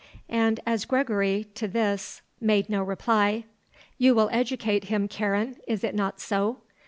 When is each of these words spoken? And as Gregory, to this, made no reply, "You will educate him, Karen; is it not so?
And 0.29 0.59
as 0.65 0.85
Gregory, 0.85 1.43
to 1.53 1.67
this, 1.67 2.23
made 2.39 2.71
no 2.71 2.81
reply, 2.81 3.43
"You 3.99 4.15
will 4.15 4.29
educate 4.31 4.85
him, 4.85 5.07
Karen; 5.07 5.57
is 5.67 5.83
it 5.83 5.93
not 5.93 6.19
so? 6.19 6.57